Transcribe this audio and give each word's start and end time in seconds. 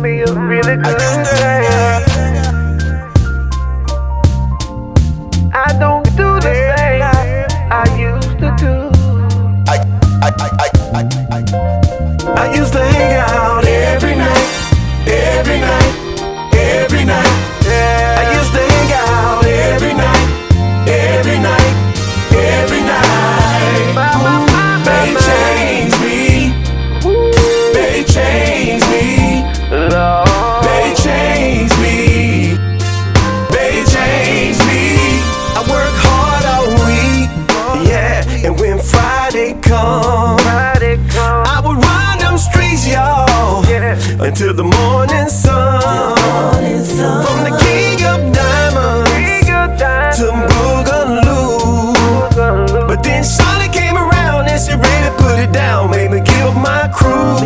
me 0.00 0.22
up 0.22 0.36
really 0.36 0.76
good. 0.76 1.37
Till 44.34 44.52
the 44.52 44.64
morning 44.64 45.28
sun. 45.28 45.80
From 47.24 47.44
the 47.44 47.54
king 47.64 48.02
of 48.04 48.32
diamonds 48.34 49.46
to 50.18 50.26
Boogaloo. 50.50 51.94
But 52.88 53.02
then 53.02 53.24
Charlotte 53.24 53.72
came 53.72 53.96
around 53.96 54.48
and 54.48 54.60
she 54.60 54.72
really 54.72 55.10
put 55.16 55.38
it 55.38 55.52
down. 55.52 55.90
Made 55.90 56.10
me 56.10 56.20
give 56.20 56.46
up 56.46 56.56
my 56.56 56.88
crew. 56.88 57.38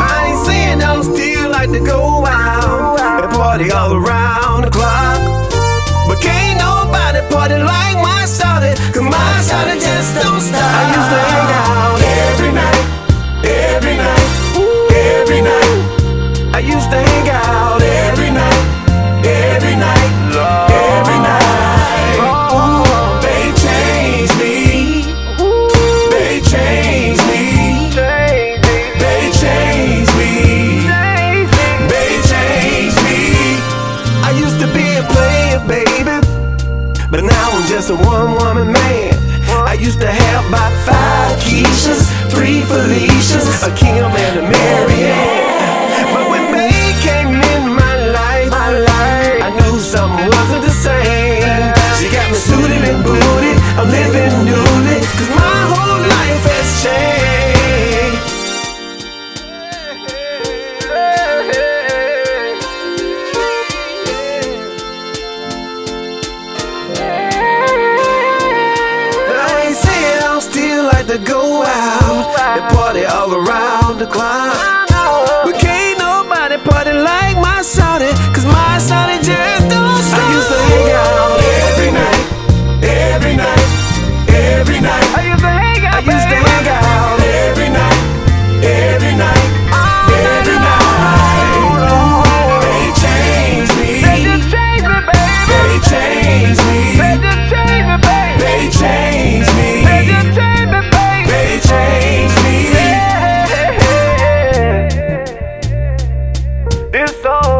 I 0.00 0.28
ain't 0.28 0.46
saying 0.46 0.82
I 0.82 0.94
don't 0.94 1.04
still 1.04 1.50
like 1.50 1.70
to 1.70 1.80
go 1.80 2.24
out 2.26 2.98
and 3.24 3.32
party 3.32 3.70
all 3.70 3.92
around 3.94 4.64
the 4.64 4.70
clock. 4.70 5.20
But 6.08 6.20
can't 6.20 6.58
nobody 6.58 7.20
party 7.30 7.56
like 7.56 7.96
my 7.96 8.24
shawty, 8.26 8.74
cause 8.92 9.02
my 9.04 9.42
shawty 9.46 9.78
just 9.80 10.14
don't 10.22 10.40
stop. 10.40 10.71
A 38.52 38.54
one-woman 38.54 38.72
man. 38.72 39.14
I 39.66 39.74
used 39.74 40.00
to 40.00 40.10
have 40.10 40.48
about 40.48 40.72
five 40.84 41.38
Keishas, 41.40 42.04
three 42.30 42.60
Felicias, 42.62 43.66
a 43.66 43.74
Kim 43.76 44.04
and 44.04 44.38
a 44.38 44.42
Marianne. 44.42 45.61
To 71.08 71.18
go 71.18 71.62
out 71.64 72.38
and 72.38 72.74
party 72.74 73.04
all 73.04 73.34
around 73.34 73.98
the 73.98 74.06
clock. 74.06 74.81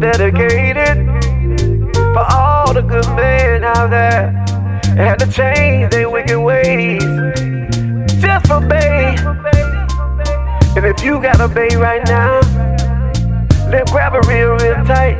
Dedicated 0.00 1.06
for 2.12 2.26
all 2.30 2.74
the 2.74 2.82
good 2.82 3.06
men 3.16 3.64
out 3.64 3.88
there 3.88 4.30
had 4.94 5.18
to 5.18 5.26
change 5.26 5.90
their 5.90 6.10
wicked 6.10 6.38
ways 6.38 7.02
just 8.20 8.46
for 8.46 8.60
Bae. 8.60 9.16
And 10.76 10.84
if 10.84 11.02
you 11.02 11.20
got 11.20 11.40
a 11.40 11.48
Bae 11.48 11.76
right 11.76 12.04
now, 12.06 12.40
then 13.70 13.84
grab 13.86 14.12
her 14.12 14.20
real, 14.28 14.56
real 14.56 14.84
tight 14.84 15.16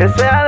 and 0.00 0.10
say 0.14 0.28
I 0.28 0.47